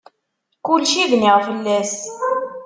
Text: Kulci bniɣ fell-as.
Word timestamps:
Kulci 0.65 1.03
bniɣ 1.11 1.37
fell-as. 1.47 1.93